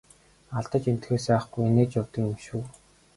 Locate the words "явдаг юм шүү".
1.99-2.63